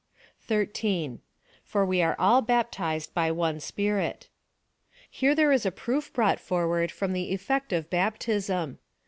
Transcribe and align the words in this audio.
13. 0.47 1.21
For 1.63 1.85
lue 1.85 2.01
are 2.01 2.15
all 2.17 2.41
baptized 2.41 3.13
by 3.13 3.29
one 3.31 3.59
Spirit. 3.59 4.29
Here 5.11 5.35
there 5.35 5.51
is 5.51 5.63
a 5.63 5.69
proof 5.71 6.11
brought 6.11 6.39
forward 6.39 6.91
from 6.91 7.13
the 7.13 7.31
effect 7.31 7.71
of 7.71 7.87
baptism. 7.87 8.79